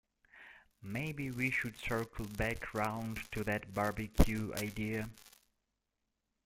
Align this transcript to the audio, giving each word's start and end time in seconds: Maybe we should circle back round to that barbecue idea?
Maybe 0.81 1.29
we 1.29 1.51
should 1.51 1.77
circle 1.77 2.25
back 2.25 2.73
round 2.73 3.19
to 3.33 3.43
that 3.43 3.71
barbecue 3.75 4.51
idea? 4.57 5.11